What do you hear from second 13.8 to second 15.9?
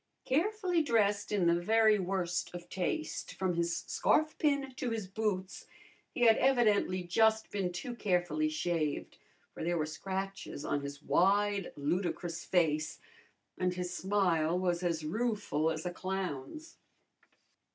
smile was as rueful as